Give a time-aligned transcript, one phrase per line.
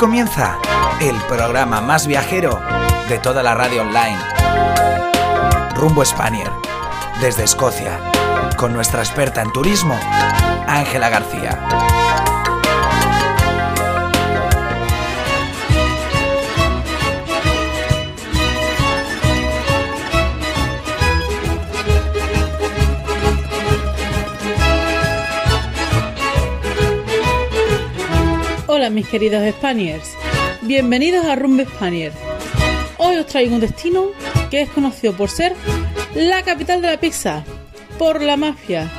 [0.00, 0.58] comienza
[1.02, 2.58] el programa más viajero
[3.10, 4.18] de toda la radio online.
[5.74, 6.50] Rumbo Spanier,
[7.20, 8.00] desde Escocia,
[8.56, 10.00] con nuestra experta en turismo,
[10.66, 11.89] Ángela García.
[28.80, 30.16] Hola mis queridos Spaniards,
[30.62, 32.14] bienvenidos a Rumbo Spaniard.
[32.96, 34.06] Hoy os traigo un destino
[34.50, 35.54] que es conocido por ser
[36.14, 37.44] la capital de la pizza,
[37.98, 38.90] por la mafia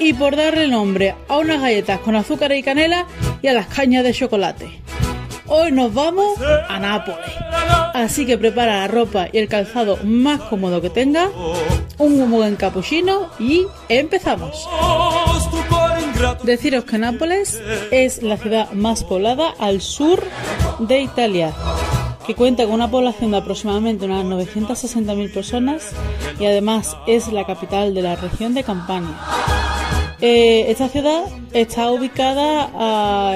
[0.00, 3.06] y por darle nombre a unas galletas con azúcar y canela
[3.40, 4.80] y a las cañas de chocolate.
[5.46, 7.30] Hoy nos vamos a Nápoles.
[7.94, 11.30] Así que prepara la ropa y el calzado más cómodo que tenga,
[11.96, 14.68] un buen capuchino y empezamos.
[16.44, 17.60] Deciros que Nápoles
[17.92, 20.22] es la ciudad más poblada al sur
[20.80, 21.52] de Italia,
[22.26, 25.92] que cuenta con una población de aproximadamente unas 960.000 personas
[26.40, 29.16] y además es la capital de la región de Campania.
[30.24, 32.68] Eh, esta ciudad está ubicada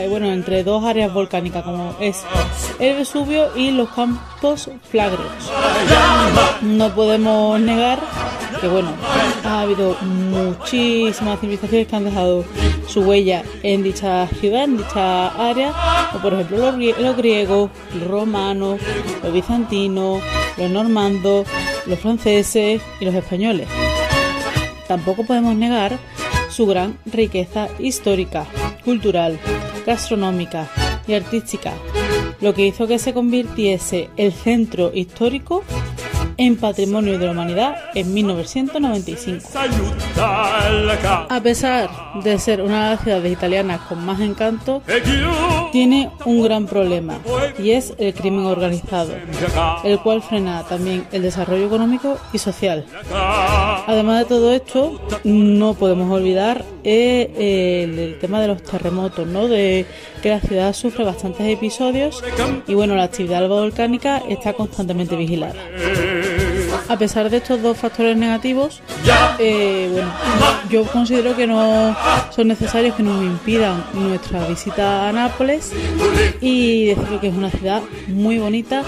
[0.09, 2.25] bueno, entre dos áreas volcánicas, como es
[2.79, 5.51] el Vesubio y los Campos Flagros.
[6.62, 7.98] No podemos negar
[8.61, 8.91] que bueno,
[9.45, 12.45] ha habido muchísimas civilizaciones que han dejado
[12.87, 15.75] su huella en dicha ciudad, en dicha área,
[16.12, 18.81] como por ejemplo los griegos, los romanos,
[19.25, 20.23] los bizantinos,
[20.57, 21.48] los normandos,
[21.84, 23.67] los franceses y los españoles.
[24.87, 25.98] Tampoco podemos negar
[26.57, 28.47] su gran riqueza histórica,
[28.83, 29.39] cultural,
[29.85, 30.67] gastronómica
[31.07, 31.75] y artística,
[32.41, 35.65] lo que hizo que se convirtiese el centro histórico
[36.37, 39.48] en Patrimonio de la Humanidad en 1995.
[40.19, 41.91] A pesar
[42.23, 44.83] de ser una de las ciudades italianas con más encanto,
[45.73, 47.19] tiene un gran problema
[47.58, 49.14] y es el crimen organizado,
[49.85, 52.85] el cual frena también el desarrollo económico y social.
[53.86, 59.48] Además de todo esto, no podemos olvidar eh, el, tema de los terremotos, ¿no?
[59.48, 59.86] de
[60.23, 62.23] que la ciudad sufre bastantes episodios
[62.67, 65.55] y bueno, la actividad volcánica está constantemente vigilada.
[66.89, 68.80] A pesar de estos dos factores negativos,
[69.39, 70.08] eh, bueno,
[70.70, 71.97] yo considero que no
[72.30, 75.73] son necesarios que nos impidan nuestra visita a Nápoles
[76.41, 78.85] y decir que es una ciudad muy bonita,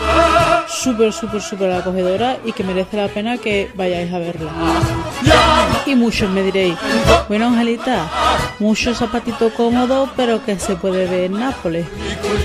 [0.69, 4.53] súper, súper, súper acogedora y que merece la pena que vayáis a verla.
[5.85, 6.75] Y muchos me diréis,
[7.29, 8.09] bueno Angelita,
[8.61, 11.87] mucho zapatito cómodo, pero que se puede ver en Nápoles.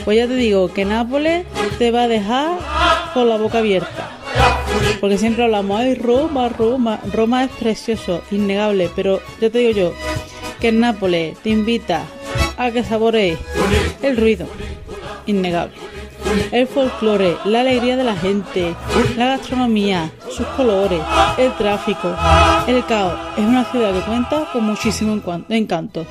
[0.03, 1.45] Pues ya te digo que Nápoles
[1.77, 2.57] te va a dejar
[3.13, 4.22] con la boca abierta.
[4.99, 6.99] Porque siempre hablamos, ay, Roma, Roma.
[7.11, 9.93] Roma es precioso, innegable, pero yo te digo yo,
[10.59, 12.05] que Nápoles te invita
[12.57, 13.37] a que saborees
[14.01, 14.47] el ruido,
[15.25, 15.75] innegable.
[16.51, 18.73] El folclore, la alegría de la gente,
[19.17, 21.01] la gastronomía, sus colores,
[21.37, 22.15] el tráfico,
[22.65, 23.13] el caos.
[23.37, 26.05] Es una ciudad que cuenta con muchísimo encanto.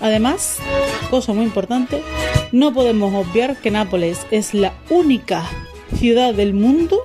[0.00, 0.58] Además,
[1.10, 2.02] cosa muy importante,
[2.50, 5.44] no podemos obviar que Nápoles es la única
[5.96, 7.02] ciudad del mundo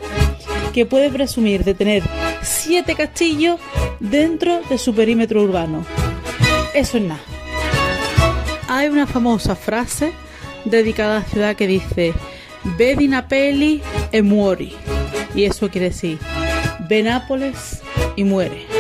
[0.78, 2.04] que puede presumir de tener
[2.44, 3.60] siete castillos
[4.00, 5.84] dentro de su perímetro urbano.
[6.76, 7.20] Eso es nada.
[8.68, 10.12] Hay una famosa frase
[10.66, 12.14] dedicada a la ciudad que dice
[12.78, 14.76] Vedi Napoli e muori.
[15.34, 16.20] Y eso quiere decir
[16.88, 17.82] Ve Nápoles
[18.16, 18.77] y muere.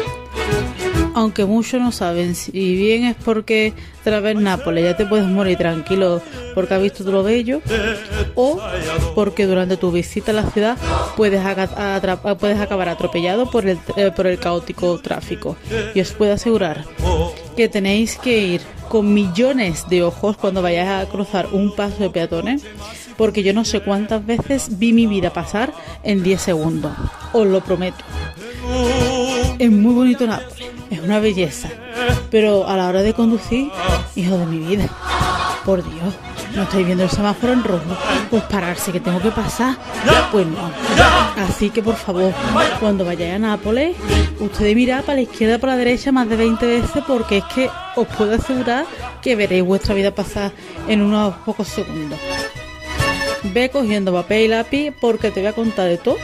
[1.17, 3.73] Aunque muchos no saben si bien es porque
[4.03, 6.21] tras ver Nápoles ya te puedes morir tranquilo
[6.53, 7.59] porque has visto todo lo bello
[8.35, 8.61] o
[9.15, 10.77] porque durante tu visita a la ciudad
[11.15, 15.57] puedes, acabar atropellado por el, eh, por el caótico tráfico.
[15.95, 16.85] Y os puedo asegurar
[17.55, 22.11] que tenéis que ir con millones de ojos cuando vayáis a cruzar un paso de
[22.11, 22.61] peatones
[23.17, 25.73] porque yo no sé cuántas veces vi mi vida pasar
[26.03, 26.91] en 10 segundos.
[27.33, 28.05] Os lo prometo.
[29.59, 31.69] Es muy bonito Nápoles, es una belleza.
[32.29, 33.71] Pero a la hora de conducir,
[34.15, 34.87] hijo de mi vida,
[35.65, 36.13] por Dios,
[36.55, 37.97] no estáis viendo el semáforo en rojo.
[38.29, 39.75] Pues pararse, que tengo que pasar.
[40.31, 40.71] Pues no.
[41.43, 42.31] Así que por favor,
[42.79, 43.95] cuando vayáis a Nápoles,
[44.39, 47.69] ustedes mirad para la izquierda para la derecha más de 20 veces porque es que
[47.95, 48.85] os puedo asegurar
[49.23, 50.51] que veréis vuestra vida pasar
[50.87, 52.19] en unos pocos segundos.
[53.53, 56.17] Ve cogiendo papel y lápiz porque te voy a contar de todo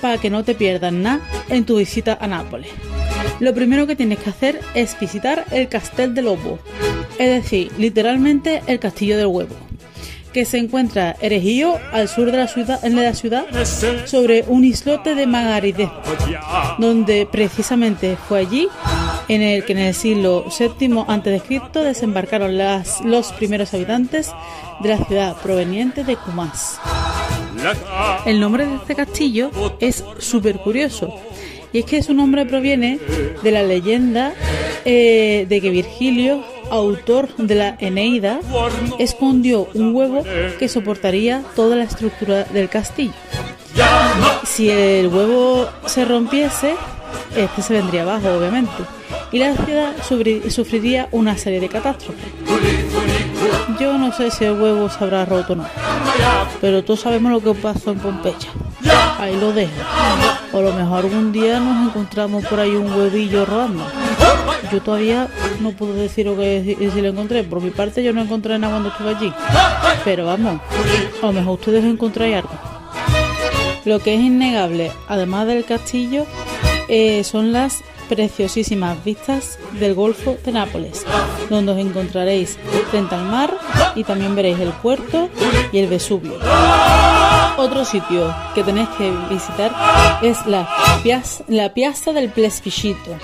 [0.00, 2.70] para que no te pierdas nada en tu visita a Nápoles.
[3.40, 6.58] Lo primero que tienes que hacer es visitar el Castel del Lobo,
[7.18, 9.56] es decir, literalmente el Castillo del Huevo,
[10.32, 13.44] que se encuentra erigido al sur de la ciudad,
[14.06, 15.90] sobre un islote de Magaride,
[16.78, 18.68] donde precisamente fue allí
[19.28, 21.60] en el que en el siglo VII a.C.
[21.82, 22.56] desembarcaron
[23.04, 24.30] los primeros habitantes
[24.80, 26.78] de la ciudad proveniente de Cumás.
[28.26, 29.50] El nombre de este castillo
[29.80, 31.14] es súper curioso,
[31.72, 32.98] y es que su nombre proviene
[33.42, 34.34] de la leyenda
[34.84, 38.40] eh, de que Virgilio, autor de la Eneida,
[38.98, 40.24] escondió un huevo
[40.58, 43.14] que soportaría toda la estructura del castillo.
[44.46, 46.74] Si el huevo se rompiese,
[47.36, 48.72] este se vendría abajo, obviamente,
[49.32, 49.94] y la ciudad
[50.48, 52.24] sufriría una serie de catástrofes.
[53.78, 55.66] Yo no sé si el huevo se habrá roto o no,
[56.60, 58.50] pero todos sabemos lo que pasó en Pompeya.
[59.18, 59.72] Ahí lo dejo.
[60.52, 63.84] O a lo mejor algún día nos encontramos por ahí un huevillo rodando.
[64.70, 65.28] Yo todavía
[65.60, 67.42] no puedo decir lo que si lo encontré.
[67.44, 69.32] Por mi parte yo no encontré nada cuando estuve allí.
[70.04, 70.60] Pero vamos,
[71.22, 72.50] a lo mejor ustedes encontráis algo.
[73.84, 76.26] Lo que es innegable, además del castillo,
[76.88, 81.04] eh, son las preciosísimas vistas del Golfo de Nápoles,
[81.50, 82.58] donde os encontraréis
[82.90, 83.56] frente al mar
[83.94, 85.28] y también veréis el puerto
[85.72, 86.38] y el Vesubio.
[87.56, 89.72] Otro sitio que tenéis que visitar
[90.22, 90.68] es la,
[91.72, 93.16] Piazza, del Plesficito,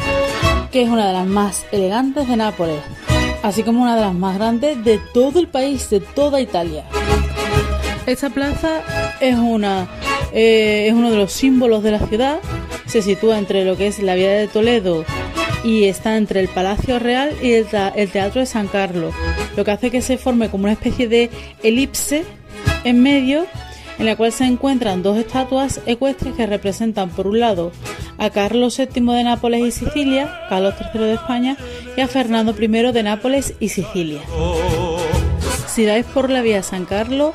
[0.70, 2.80] que es una de las más elegantes de Nápoles,
[3.42, 6.84] así como una de las más grandes de todo el país, de toda Italia.
[8.06, 8.82] Esta plaza
[9.20, 9.88] es, una,
[10.32, 12.38] eh, es uno de los símbolos de la ciudad
[12.90, 15.04] se sitúa entre lo que es la Vía de Toledo
[15.62, 19.14] y está entre el Palacio Real y el, Teatro de San Carlos,
[19.56, 21.30] lo que hace que se forme como una especie de
[21.62, 22.24] elipse
[22.82, 23.46] en medio
[23.98, 27.70] en la cual se encuentran dos estatuas ecuestres que representan por un lado
[28.18, 31.56] a Carlos VII de Nápoles y Sicilia, Carlos III de España
[31.96, 34.20] y a Fernando I de Nápoles y Sicilia.
[35.72, 37.32] Si dais por la vía San Carlos,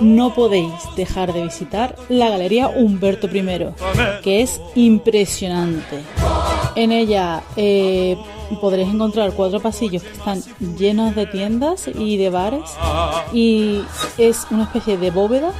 [0.00, 3.44] no podéis dejar de visitar la Galería Humberto I,
[4.22, 6.00] que es impresionante.
[6.76, 8.16] En ella eh,
[8.60, 10.42] podréis encontrar cuatro pasillos que están
[10.76, 12.70] llenos de tiendas y de bares
[13.32, 13.82] y
[14.18, 15.52] es una especie de bóveda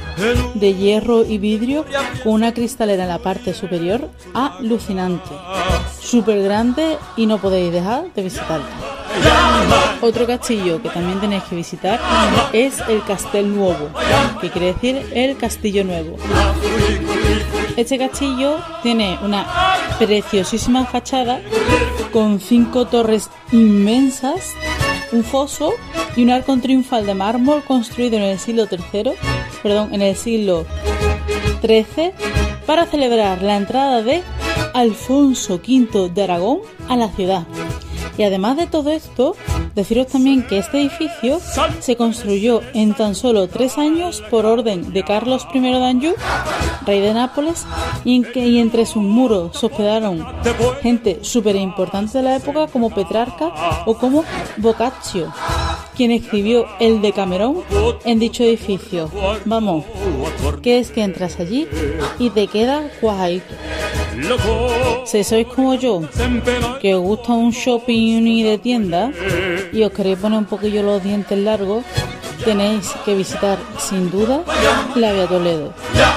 [0.53, 1.85] de hierro y vidrio
[2.23, 5.31] con una cristalera en la parte superior alucinante,
[5.99, 8.65] súper grande y no podéis dejar de visitarla.
[10.01, 11.99] Otro castillo que también tenéis que visitar
[12.53, 13.89] es el Castel Nuovo,
[14.41, 16.17] que quiere decir el castillo nuevo.
[17.77, 19.45] Este castillo tiene una
[19.99, 21.41] preciosísima fachada
[22.13, 24.53] con cinco torres inmensas,
[25.11, 25.73] un foso
[26.15, 29.11] y un arco triunfal de mármol construido en el siglo III,
[29.61, 30.65] perdón, en el siglo
[31.61, 32.13] XIII
[32.65, 34.23] para celebrar la entrada de
[34.73, 37.45] Alfonso V de Aragón a la ciudad.
[38.17, 39.35] Y además de todo esto,
[39.75, 41.39] deciros también que este edificio
[41.79, 46.15] se construyó en tan solo tres años por orden de Carlos I de Anjou,
[46.85, 47.65] rey de Nápoles,
[48.05, 50.25] y, en que, y entre sus muros se hospedaron
[50.81, 54.23] gente súper importante de la época como Petrarca o como
[54.57, 55.33] Boccaccio,
[55.95, 57.63] quien escribió el Decamerón
[58.03, 59.09] en dicho edificio.
[59.45, 59.85] Vamos,
[60.61, 61.67] que es que entras allí
[62.19, 63.55] y te queda cuajadito.
[65.05, 66.01] Si sois como yo,
[66.81, 69.11] que os gusta un shopping y de tienda
[69.71, 71.83] y os queréis poner un poquillo los dientes largos,
[72.43, 74.43] tenéis que visitar sin duda
[74.95, 75.73] la Vía Toledo,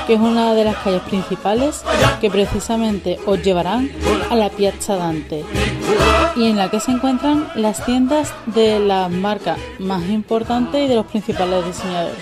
[0.07, 1.83] que es una de las calles principales
[2.21, 3.91] que precisamente os llevarán
[4.31, 5.45] a la Piazza Dante
[6.37, 10.95] y en la que se encuentran las tiendas de la marca más importante y de
[10.95, 12.17] los principales diseñadores.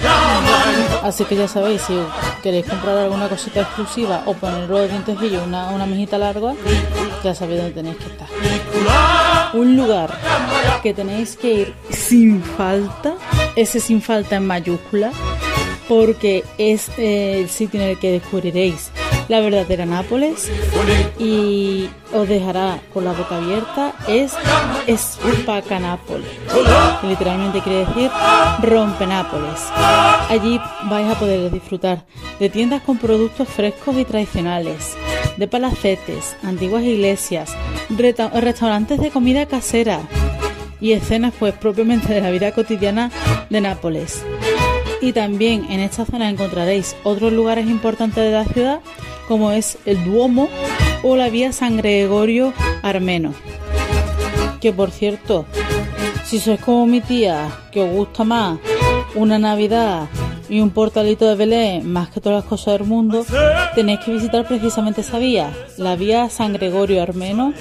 [1.02, 1.94] Así que ya sabéis, si
[2.42, 6.54] queréis comprar alguna cosita exclusiva o poner los dientecillos una, una mejita larga,
[7.22, 8.28] ya sabéis dónde tenéis que estar.
[9.54, 10.10] Un lugar
[10.82, 13.14] que tenéis que ir sin falta,
[13.54, 15.12] ese sin falta en mayúscula,
[15.88, 18.90] porque es eh, el sitio en el que descubriréis
[19.28, 20.50] la verdadera Nápoles
[21.18, 24.36] y os dejará con la boca abierta es
[24.86, 26.26] Espacanápolis,
[27.00, 28.10] que literalmente quiere decir
[28.62, 29.60] rompe Nápoles.
[30.28, 32.04] Allí vais a poder disfrutar
[32.38, 34.96] de tiendas con productos frescos y tradicionales,
[35.36, 37.54] de palacetes, antiguas iglesias,
[37.88, 40.00] restaurantes de comida casera
[40.80, 43.10] y escenas pues propiamente de la vida cotidiana
[43.50, 44.22] de Nápoles.
[45.00, 48.80] Y también en esta zona encontraréis otros lugares importantes de la ciudad
[49.28, 50.48] como es el Duomo
[51.02, 53.34] o la vía San Gregorio Armeno.
[54.60, 55.46] Que por cierto,
[56.24, 58.58] si sois como mi tía, que os gusta más
[59.14, 60.08] una Navidad
[60.48, 63.24] y un portalito de Belén más que todas las cosas del mundo,
[63.74, 67.52] tenéis que visitar precisamente esa vía, la vía San Gregorio Armeno,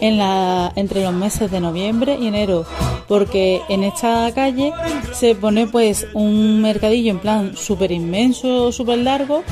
[0.00, 2.64] en la, entre los meses de noviembre y enero,
[3.08, 4.72] porque en esta calle
[5.12, 9.42] se pone pues un mercadillo en plan súper inmenso, súper largo,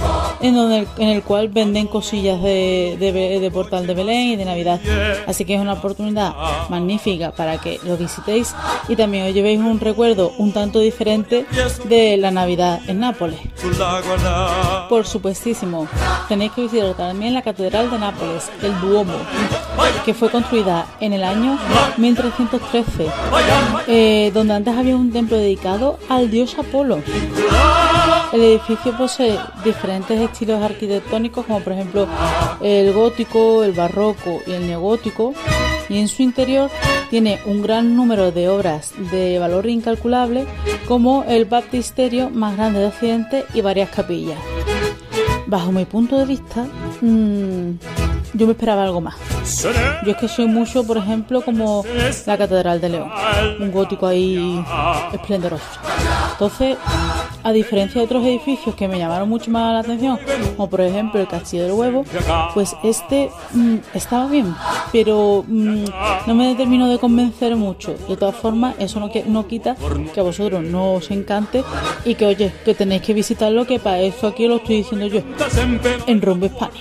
[0.40, 4.80] en, donde, en el cual venden cosillas de, de, portal de Belén y de Navidad.
[5.26, 6.34] Así que es una oportunidad
[6.68, 8.54] magnífica para que lo visitéis
[8.88, 11.46] y también os llevéis un recuerdo un tanto diferente
[11.84, 13.40] de la Navidad en Nápoles.
[14.88, 15.88] Por supuestísimo,
[16.28, 19.14] tenéis que visitar también la Catedral de Nápoles, el Duomo,
[20.04, 21.58] que fue construida en el año
[21.96, 23.06] 1313,
[23.86, 27.02] eh, donde antes había un templo dedicado al dios Apolo.
[28.32, 32.06] El edificio posee diferentes estilos arquitectónicos, como por ejemplo
[32.60, 35.34] el gótico, el barroco y el neogótico,
[35.88, 36.70] y en su interior
[37.10, 40.46] tiene un gran número de obras de valor incalculable,
[40.86, 44.38] como el baptisterio más grande de Occidente y varias capillas.
[45.46, 46.66] Bajo mi punto de vista,
[47.00, 47.72] mmm,
[48.34, 49.16] yo me esperaba algo más.
[50.04, 51.84] Yo es que soy mucho, por ejemplo, como
[52.26, 53.10] la Catedral de León,
[53.58, 54.64] un gótico ahí
[55.12, 55.64] esplendoroso.
[56.32, 56.76] Entonces,
[57.42, 60.18] a diferencia de otros edificios que me llamaron mucho más la atención,
[60.56, 62.04] como por ejemplo el Castillo del Huevo,
[62.54, 64.54] pues este mm, estaba bien,
[64.92, 65.84] pero mm,
[66.26, 67.94] no me terminó de convencer mucho.
[68.08, 69.76] De todas formas, eso no, no quita
[70.12, 71.64] que a vosotros no os encante
[72.04, 75.22] y que, oye, que tenéis que visitarlo, que para eso aquí lo estoy diciendo yo,
[76.06, 76.80] en Rumbo España.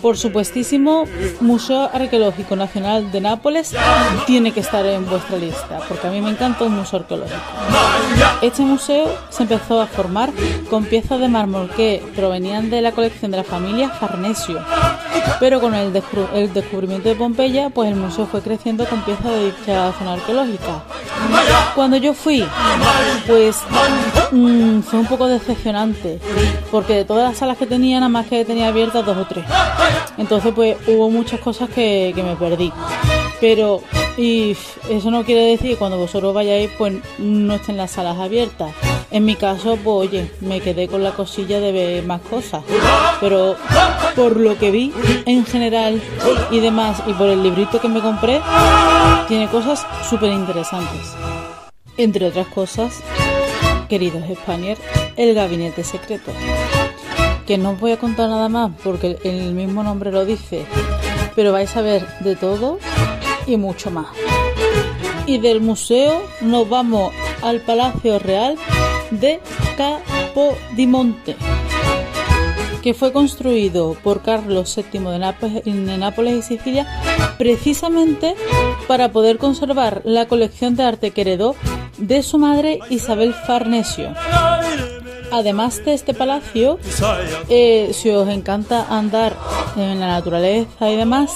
[0.00, 1.04] Por supuestísimo,
[1.40, 3.74] Museo Arqueológico Nacional de Nápoles
[4.26, 7.40] tiene que estar en vuestra lista, porque a mí me encanta un museo arqueológico.
[8.42, 10.30] Este museo se empezó a formar
[10.70, 14.60] con piezas de mármol que provenían de la colección de la familia Farnesio,
[15.40, 19.92] pero con el, descubrimiento de Pompeya, pues el museo fue creciendo con piezas de dicha
[19.98, 20.82] zona arqueológica.
[21.74, 22.44] Cuando yo fui,
[23.26, 23.56] pues
[24.30, 26.20] mm, fue un poco decepcionante,
[26.70, 29.44] porque de todas las salas que tenía, nada más que tenía abiertas dos o tres.
[30.16, 32.72] Entonces, pues hubo muchas cosas que, me perdí.
[33.40, 33.82] Pero
[34.16, 38.72] eso no quiere decir que cuando vosotros vayáis, pues no estén las salas abiertas.
[39.14, 42.64] En mi caso, pues oye, me quedé con la cosilla de ver más cosas.
[43.20, 43.54] Pero
[44.16, 44.92] por lo que vi
[45.24, 46.02] en general
[46.50, 48.40] y demás, y por el librito que me compré,
[49.28, 51.14] tiene cosas súper interesantes.
[51.96, 53.04] Entre otras cosas,
[53.88, 54.78] queridos Spanier,
[55.14, 56.32] el gabinete secreto.
[57.46, 60.66] Que no os voy a contar nada más porque el mismo nombre lo dice,
[61.36, 62.80] pero vais a ver de todo
[63.46, 64.08] y mucho más.
[65.26, 68.58] Y del museo nos vamos al Palacio Real
[69.20, 69.40] de
[69.76, 71.36] Capodimonte,
[72.82, 76.86] que fue construido por Carlos VII de Nápoles, y Sicilia
[77.38, 78.34] precisamente
[78.86, 81.56] para poder conservar la colección de arte que heredó
[81.98, 84.14] de su madre Isabel Farnesio
[85.34, 86.78] además de este palacio,
[87.48, 89.36] eh, si os encanta andar
[89.76, 91.32] en la naturaleza y demás,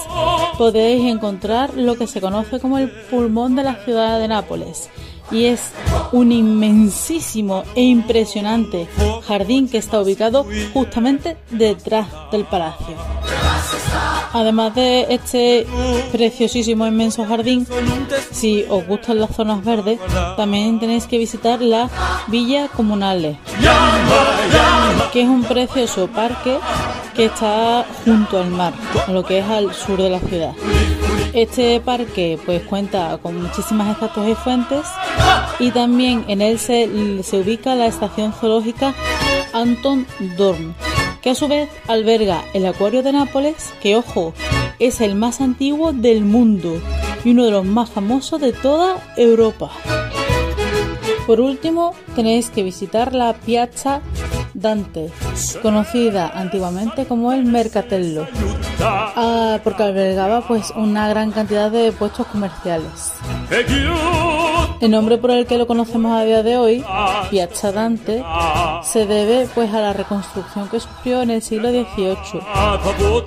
[0.56, 4.88] podéis encontrar lo que se conoce como el pulmón de la ciudad de Nápoles.
[5.30, 5.60] Y es
[6.12, 8.88] un inmensísimo e impresionante
[9.26, 12.96] jardín que está ubicado justamente detrás del palacio.
[14.32, 15.66] Además de este
[16.12, 17.66] preciosísimo inmenso jardín,
[18.30, 19.98] si os gustan las zonas verdes,
[20.36, 21.88] también tenéis que visitar la
[22.28, 23.38] Villa Comunale,
[25.12, 26.58] que es un precioso parque
[27.14, 28.74] que está junto al mar,
[29.08, 30.52] lo que es al sur de la ciudad.
[31.32, 34.86] Este parque pues cuenta con muchísimas estatuas y fuentes
[35.58, 38.94] y también en él se, se ubica la estación zoológica
[39.52, 40.06] Anton
[40.36, 40.74] Dorn,
[41.22, 44.32] que a su vez alberga el Acuario de Nápoles, que ojo,
[44.78, 46.80] es el más antiguo del mundo
[47.24, 49.70] y uno de los más famosos de toda Europa.
[51.26, 54.00] Por último, tenéis que visitar la Piazza
[54.60, 55.10] Dante,
[55.62, 58.26] conocida antiguamente como el Mercatello,
[58.80, 63.12] ah, porque albergaba pues una gran cantidad de puestos comerciales.
[64.80, 66.84] El nombre por el que lo conocemos a día de hoy,
[67.30, 68.24] Piazza Dante,
[68.84, 72.40] se debe pues a la reconstrucción que sufrió en el siglo XVIII.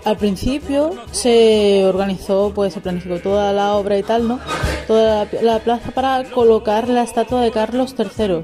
[0.06, 4.40] Al principio se organizó, pues se planificó toda la obra y tal, ¿no?
[4.88, 8.44] Toda la, plaza para colocar la estatua de Carlos III,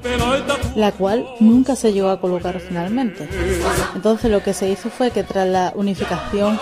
[0.76, 3.28] la cual nunca se llegó a colocar finalmente.
[3.96, 6.60] Entonces lo que se hizo fue que tras la unificación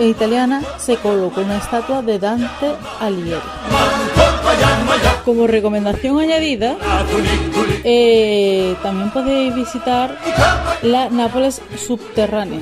[0.00, 3.40] italiana se colocó una estatua de Dante Alighieri.
[5.24, 6.76] Como recomendación añadida,
[7.84, 10.18] eh, también podéis visitar
[10.82, 12.60] la Nápoles subterránea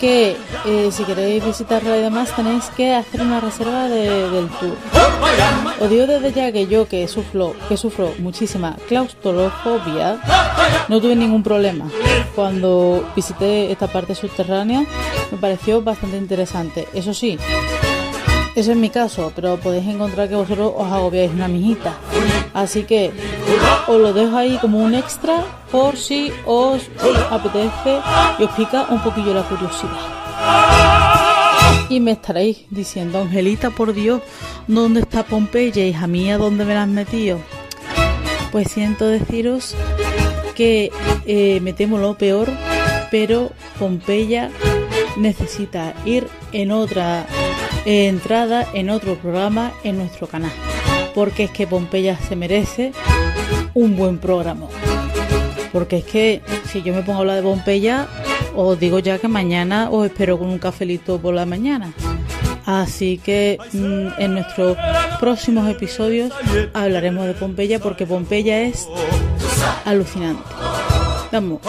[0.00, 0.34] que
[0.64, 4.76] eh, si queréis visitarla y demás tenéis que hacer una reserva del tour.
[5.78, 10.18] Os digo desde ya que yo que sufro, que sufro muchísima claustrofobia,
[10.88, 11.90] no tuve ningún problema.
[12.34, 14.84] Cuando visité esta parte subterránea
[15.30, 16.88] me pareció bastante interesante.
[16.94, 17.38] Eso sí,
[18.54, 21.94] eso es mi caso, pero podéis encontrar que vosotros os agobiáis una mijita.
[22.52, 23.12] Así que
[23.86, 26.82] os lo dejo ahí como un extra por si os
[27.30, 28.00] apetece
[28.38, 30.20] y os pica un poquillo la curiosidad.
[31.88, 34.22] Y me estaréis diciendo, Angelita, por Dios,
[34.66, 36.38] ¿dónde está Pompeya, hija mía?
[36.38, 37.38] ¿Dónde me la has metido?
[38.52, 39.74] Pues siento deciros
[40.54, 40.90] que
[41.26, 42.48] eh, me temo lo peor,
[43.10, 44.50] pero Pompeya
[45.16, 47.26] necesita ir en otra
[47.84, 50.52] entrada en otro programa en nuestro canal.
[51.14, 52.92] Porque es que Pompeya se merece
[53.74, 54.66] un buen programa.
[55.72, 58.08] Porque es que si yo me pongo a hablar de Pompeya,
[58.54, 61.92] os digo ya que mañana os espero con un cafelito por la mañana.
[62.66, 64.76] Así que mm, en nuestros
[65.18, 66.32] próximos episodios
[66.72, 68.86] hablaremos de Pompeya porque Pompeya es
[69.84, 70.42] alucinante.
[71.32, 71.60] Vamos,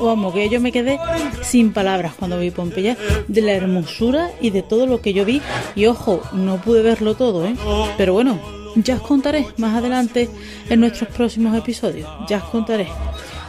[0.00, 0.98] vamos, que yo me quedé
[1.42, 2.96] sin palabras cuando vi Pompeya,
[3.28, 5.40] de la hermosura y de todo lo que yo vi.
[5.76, 7.54] Y ojo, no pude verlo todo, ¿eh?
[7.96, 8.38] Pero bueno,
[8.74, 10.28] ya os contaré más adelante
[10.68, 12.08] en nuestros próximos episodios.
[12.28, 12.88] Ya os contaré.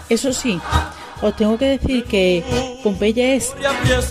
[0.10, 0.60] Eso sí,
[1.22, 2.44] os tengo que decir que
[2.84, 3.56] Pompeya es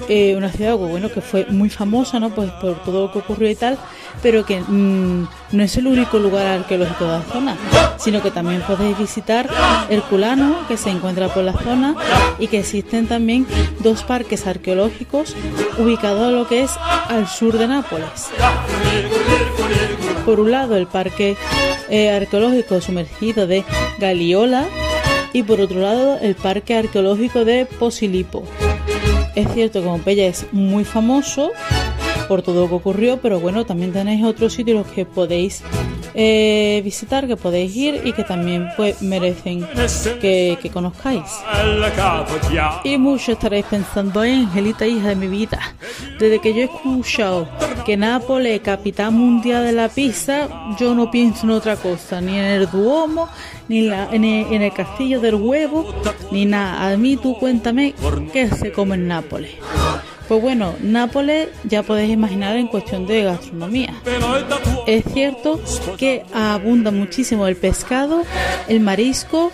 [0.08, 0.76] eh, una ciudad
[1.12, 2.30] que fue muy famosa ¿no?
[2.30, 3.78] pues por todo lo que ocurrió y tal,
[4.22, 7.56] pero que mm, no es el único lugar arqueológico de la zona,
[7.98, 9.48] sino que también podéis visitar
[9.88, 11.94] Herculano, que se encuentra por la zona,
[12.38, 13.46] y que existen también
[13.80, 15.34] dos parques arqueológicos
[15.78, 16.72] ubicados lo que es
[17.08, 18.30] al sur de Nápoles.
[20.24, 21.36] Por un lado, el parque
[21.88, 23.64] eh, arqueológico sumergido de
[23.98, 24.66] Galiola,
[25.36, 28.42] y por otro lado el Parque Arqueológico de Posilipo.
[29.34, 31.52] Es cierto que Pompeya es muy famoso
[32.26, 35.62] por todo lo que ocurrió, pero bueno, también tenéis otros sitios los que podéis
[36.18, 39.66] eh, visitar, que podéis ir y que también pues merecen
[40.20, 41.22] que, que conozcáis.
[42.84, 45.60] Y mucho estaréis pensando, Angelita, hija de mi vida,
[46.18, 47.46] desde que yo he escuchado
[47.84, 52.44] que Nápoles capitán mundial de la pizza, yo no pienso en otra cosa, ni en
[52.44, 53.28] el Duomo,
[53.68, 55.94] ni la, en, el, castillo del huevo,
[56.30, 56.92] ni nada.
[56.92, 57.94] A mí tú cuéntame
[58.32, 59.52] qué se come en Nápoles.
[60.28, 63.94] Pues bueno, Nápoles ya podéis imaginar en cuestión de gastronomía.
[64.86, 65.60] Es cierto
[65.96, 68.22] que abunda muchísimo el pescado,
[68.66, 69.52] el marisco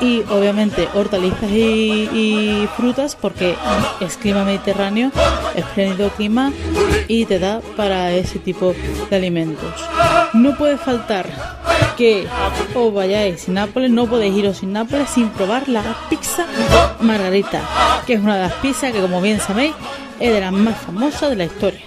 [0.00, 3.54] y obviamente hortalizas y, frutas porque
[4.00, 5.10] es clima mediterráneo,
[5.54, 6.52] espléndido clima
[7.06, 8.74] y te da para ese tipo
[9.10, 9.74] de alimentos.
[10.32, 11.26] No puede faltar
[11.96, 12.26] que
[12.74, 16.46] os vayáis sin Nápoles, no podéis iros sin Nápoles sin probar la pizza
[17.00, 17.62] margarita,
[18.06, 19.74] que es una de las pizzas que como bien sabéis
[20.20, 21.80] es de las más famosas de la historia.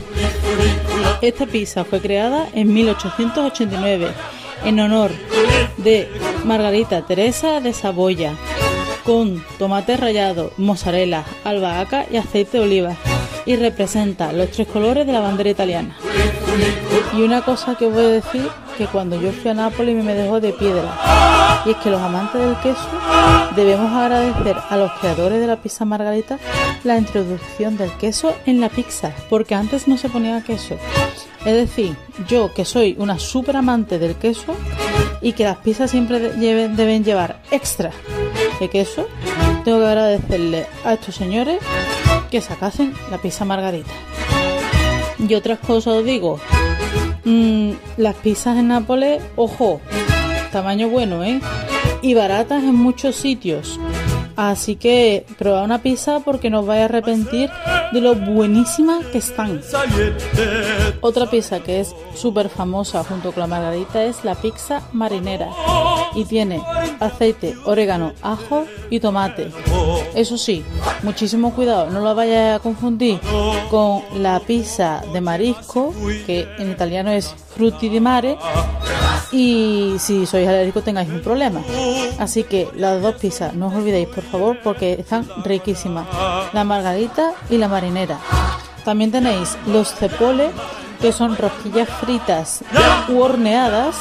[1.22, 4.08] Esta pizza fue creada en 1889
[4.66, 5.12] en honor
[5.78, 6.10] de
[6.46, 8.34] Margarita Teresa de Saboya,
[9.04, 12.96] con tomate rallado, mozzarella, albahaca y aceite de oliva,
[13.46, 15.98] y representa los tres colores de la bandera italiana.
[17.18, 20.40] Y una cosa que voy a decir, que cuando yo fui a Nápoles me dejó
[20.40, 22.88] de piedra, y es que los amantes del queso
[23.56, 26.40] debemos agradecer a los creadores de la pizza margarita
[26.84, 30.78] la introducción del queso en la pizza, porque antes no se ponía queso.
[31.46, 31.96] Es decir,
[32.28, 34.56] yo que soy una súper amante del queso
[35.22, 37.92] y que las pizzas siempre deben llevar extra
[38.60, 39.08] de queso,
[39.64, 41.60] tengo que agradecerle a estos señores
[42.30, 43.92] que sacasen la pizza margarita.
[45.20, 46.40] Y otras cosas os digo,
[47.26, 49.82] mm, las pizzas en Nápoles, ojo,
[50.52, 51.40] tamaño bueno, ¿eh?
[52.02, 53.80] Y baratas en muchos sitios.
[54.36, 57.50] Así que prueba una pizza porque no os vais a arrepentir
[57.92, 59.62] de lo buenísima que están.
[61.02, 65.50] Otra pizza que es súper famosa junto con la margarita es la pizza marinera
[66.16, 66.62] y tiene
[67.00, 69.52] aceite, orégano, ajo y tomate.
[70.16, 70.64] Eso sí,
[71.04, 73.20] muchísimo cuidado, no lo vayáis a confundir
[73.70, 75.94] con la pizza de marisco,
[76.26, 78.38] que en italiano es frutti di mare,
[79.32, 81.62] y si sois alérgicos tengáis un problema.
[82.20, 86.06] Así que las dos pizzas, no os olvidéis por favor porque están riquísimas.
[86.54, 88.20] La margarita y la marinera.
[88.84, 90.52] También tenéis los cepoles
[91.00, 92.64] que son rosquillas fritas
[93.10, 93.96] u horneadas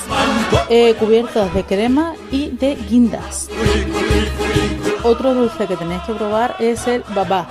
[0.69, 3.49] eh, cubiertas de crema y de guindas.
[5.03, 7.49] Otro dulce que tenéis que probar es el babá,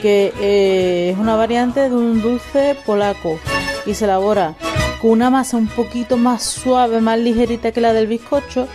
[0.00, 3.38] que eh, es una variante de un dulce polaco
[3.84, 4.54] y se elabora
[5.00, 8.68] con una masa un poquito más suave, más ligerita que la del bizcocho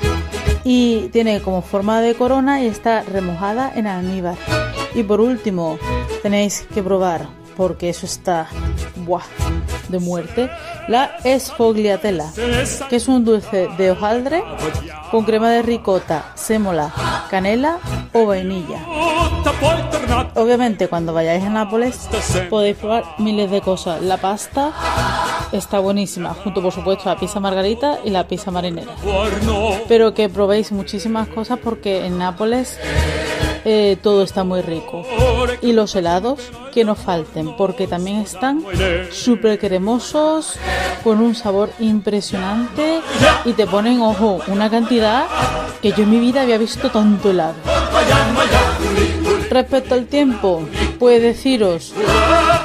[0.63, 4.35] y tiene como forma de corona y está remojada en almíbar.
[4.95, 5.77] Y por último,
[6.23, 8.47] tenéis que probar, porque eso está
[8.95, 9.23] ¡buah!
[9.89, 10.49] de muerte,
[10.87, 12.31] la esfogliatella,
[12.89, 14.43] que es un dulce de hojaldre
[15.11, 16.91] con crema de ricota, sémola,
[17.29, 17.77] canela
[18.13, 18.79] o vainilla.
[20.35, 22.09] Obviamente cuando vayáis a Nápoles
[22.49, 24.01] podéis probar miles de cosas.
[24.01, 24.73] La pasta
[25.57, 28.91] está buenísima, junto por supuesto a la pizza margarita y la pizza marinera.
[29.87, 32.77] Pero que probéis muchísimas cosas porque en Nápoles
[33.65, 35.03] eh, todo está muy rico.
[35.61, 36.39] Y los helados,
[36.71, 38.63] que no falten, porque también están
[39.11, 40.59] súper cremosos,
[41.03, 43.01] con un sabor impresionante
[43.43, 45.25] y te ponen, ojo, una cantidad
[45.81, 47.55] que yo en mi vida había visto tanto helado.
[49.49, 50.67] Respecto al tiempo,
[50.99, 51.93] pues deciros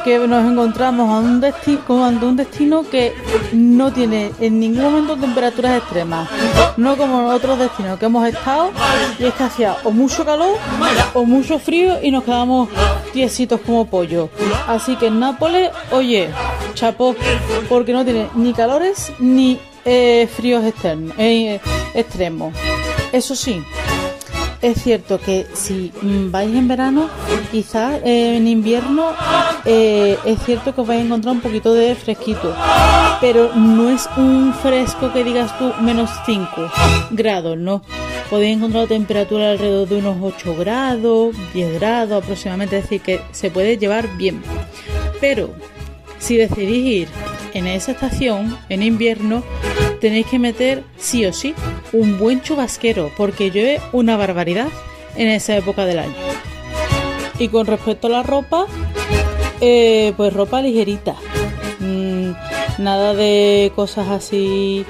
[0.04, 3.14] que nos encontramos a un destino, ante un destino que
[3.52, 6.28] no tiene en ningún momento temperaturas extremas,
[6.76, 8.70] no como en otros destinos que hemos estado
[9.18, 10.56] y es que hacía o mucho calor
[11.14, 12.68] o mucho frío y nos quedamos
[13.12, 14.30] tiesitos como pollo.
[14.66, 16.30] Así que en Nápoles, oye,
[16.74, 17.14] chapó,
[17.68, 21.60] porque no tiene ni calores ni eh, fríos externos, eh,
[21.94, 22.54] extremos.
[23.12, 23.62] Eso sí,
[24.62, 27.08] es cierto que si mm, vais en verano,
[27.50, 29.12] quizás eh, en invierno
[29.64, 32.54] eh, es cierto que os vais a encontrar un poquito de fresquito,
[33.20, 36.46] pero no es un fresco que digas tú menos 5
[37.10, 37.82] grados, no.
[38.28, 43.50] Podéis encontrar temperatura alrededor de unos 8 grados, 10 grados aproximadamente, es decir, que se
[43.50, 44.42] puede llevar bien.
[45.20, 45.50] Pero
[46.18, 47.08] si decidís ir
[47.54, 49.42] en esa estación, en invierno,
[50.00, 51.54] tenéis que meter sí o sí
[51.92, 54.68] un buen chubasquero, porque llueve una barbaridad
[55.16, 56.14] en esa época del año.
[57.38, 58.66] Y con respecto a la ropa,
[59.60, 61.14] eh, pues ropa ligerita.
[61.78, 62.32] Mm,
[62.78, 64.84] nada de cosas así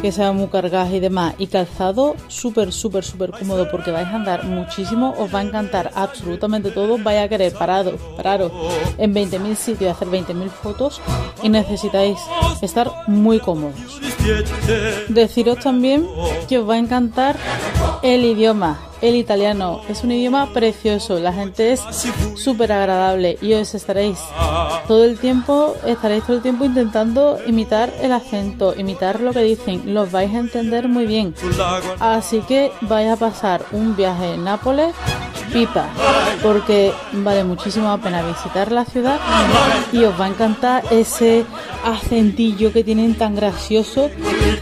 [0.00, 1.34] que sean muy cargadas y demás.
[1.38, 5.90] Y calzado súper, súper, súper cómodo porque vais a andar muchísimo, os va a encantar
[5.94, 6.98] absolutamente todo.
[6.98, 8.52] Vais a querer pararos, pararos
[8.98, 11.00] en 20.000 sitios, hacer 20.000 fotos
[11.42, 12.18] y necesitáis
[12.62, 14.00] estar muy cómodos.
[15.08, 16.06] Deciros también
[16.48, 17.36] que os va a encantar
[18.02, 19.80] el idioma el italiano.
[19.88, 21.80] Es un idioma precioso, la gente es
[22.36, 24.18] súper agradable y os estaréis
[24.86, 29.94] todo el tiempo, estaréis todo el tiempo intentando imitar el acento, imitar lo que dicen,
[29.94, 31.34] los vais a entender muy bien.
[32.00, 34.94] Así que vais a pasar un viaje en Nápoles
[35.52, 35.86] pipa,
[36.42, 39.18] porque vale muchísimo la pena visitar la ciudad
[39.92, 41.46] y os va a encantar ese
[41.84, 44.10] acentillo que tienen tan gracioso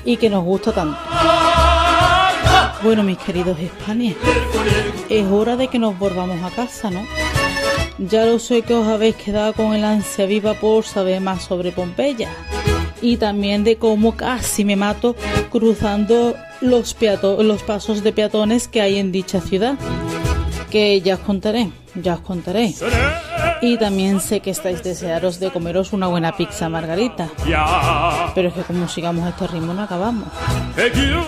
[0.05, 0.97] y que nos gusta tanto.
[2.83, 4.15] Bueno, mis queridos España,
[5.09, 7.05] es hora de que nos volvamos a casa, ¿no?
[7.99, 11.73] Ya lo sé que os habéis quedado con el ansia viva por saber más sobre
[11.73, 12.31] Pompeya
[13.01, 15.17] y también de cómo casi me mato
[15.51, 16.97] cruzando los,
[17.39, 19.77] los pasos de peatones que hay en dicha ciudad.
[20.71, 22.75] Que ya os contaré, ya os contaré.
[23.61, 27.29] Y también sé que estáis desearos de comeros una buena pizza margarita.
[28.35, 30.29] Pero es que como sigamos este ritmo no acabamos.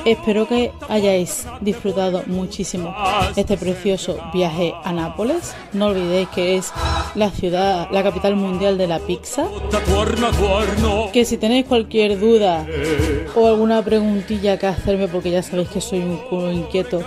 [0.04, 2.94] Espero que hayáis disfrutado muchísimo
[3.36, 5.54] este precioso viaje a Nápoles.
[5.72, 6.72] No olvidéis que es
[7.14, 9.46] la ciudad, la capital mundial de la pizza.
[11.12, 12.66] Que si tenéis cualquier duda
[13.34, 17.00] o alguna preguntilla que hacerme, porque ya sabéis que soy un culo inquieto,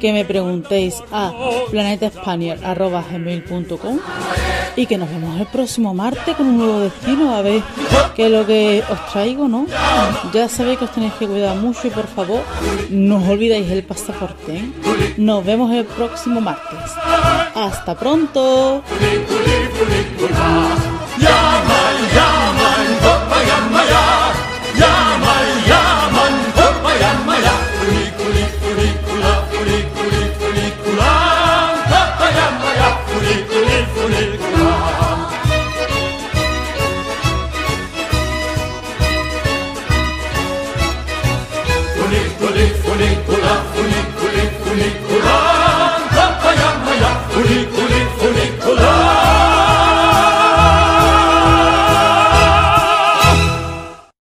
[0.00, 1.32] que me preguntéis a
[1.70, 3.98] planetaspanier.com
[4.76, 7.62] y que nos vemos el próximo martes con un nuevo destino a ver
[8.14, 9.66] qué es lo que os traigo, ¿no?
[10.32, 12.42] Ya sabéis que os tenéis que cuidar mucho y por favor
[12.90, 14.56] no os olvidéis el pasaporte.
[14.56, 15.14] ¿eh?
[15.16, 16.78] Nos vemos el próximo martes.
[17.54, 18.82] Hasta pronto.